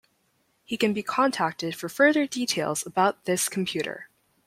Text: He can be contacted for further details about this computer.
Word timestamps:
He 0.63 0.77
can 0.77 0.93
be 0.93 1.03
contacted 1.03 1.75
for 1.75 1.87
further 1.87 2.25
details 2.25 2.83
about 2.87 3.25
this 3.25 3.47
computer. 3.47 4.09